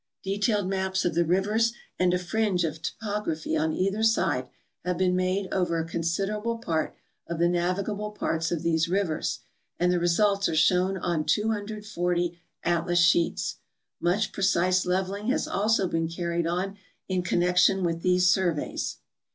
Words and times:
Detailed 0.23 0.67
maps 0.67 1.05
of 1.05 1.13
the 1.13 1.23
rivers 1.23 1.73
and 1.99 2.11
a 2.11 2.17
fringe 2.17 2.63
of 2.63 2.81
topog 2.81 3.27
raphy 3.27 3.55
on 3.59 3.71
either 3.71 4.01
side 4.01 4.49
have 4.83 4.97
been 4.97 5.15
made 5.15 5.47
over 5.53 5.77
a 5.77 5.85
considerable 5.85 6.57
part 6.57 6.95
of 7.27 7.37
the 7.37 7.47
navigable 7.47 8.09
parts 8.09 8.51
of 8.51 8.63
these 8.63 8.89
rivers, 8.89 9.41
and 9.79 9.91
the 9.91 9.99
results 9.99 10.49
are 10.49 10.55
shown 10.55 10.97
on 10.97 11.23
240 11.23 12.39
atlas 12.63 12.97
sheets. 12.97 13.57
Much 13.99 14.31
precise 14.31 14.87
leveling 14.87 15.27
has 15.27 15.47
also 15.47 15.87
been 15.87 16.07
carried 16.07 16.47
on 16.47 16.79
in 17.07 17.21
connection 17.21 17.83
with 17.83 18.01
these 18.01 18.25
surve3^s. 18.25 18.95